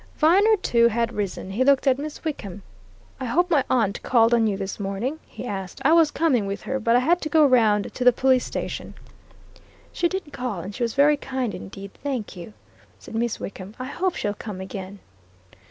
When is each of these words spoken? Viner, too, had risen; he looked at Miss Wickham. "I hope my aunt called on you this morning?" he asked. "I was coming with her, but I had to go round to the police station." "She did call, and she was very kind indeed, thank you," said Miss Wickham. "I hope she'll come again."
Viner, 0.17 0.55
too, 0.57 0.87
had 0.87 1.13
risen; 1.13 1.51
he 1.51 1.63
looked 1.63 1.85
at 1.85 1.99
Miss 1.99 2.23
Wickham. 2.23 2.63
"I 3.19 3.25
hope 3.25 3.51
my 3.51 3.63
aunt 3.69 4.01
called 4.01 4.33
on 4.33 4.47
you 4.47 4.57
this 4.57 4.79
morning?" 4.79 5.19
he 5.27 5.45
asked. 5.45 5.79
"I 5.85 5.93
was 5.93 6.09
coming 6.09 6.47
with 6.47 6.63
her, 6.63 6.79
but 6.79 6.95
I 6.95 6.99
had 7.01 7.21
to 7.21 7.29
go 7.29 7.45
round 7.45 7.93
to 7.93 8.03
the 8.03 8.11
police 8.11 8.43
station." 8.43 8.95
"She 9.93 10.09
did 10.09 10.33
call, 10.33 10.61
and 10.61 10.73
she 10.73 10.81
was 10.81 10.95
very 10.95 11.17
kind 11.17 11.53
indeed, 11.53 11.91
thank 12.01 12.35
you," 12.35 12.53
said 12.97 13.13
Miss 13.13 13.39
Wickham. 13.39 13.75
"I 13.77 13.85
hope 13.85 14.15
she'll 14.15 14.33
come 14.33 14.59
again." 14.59 14.97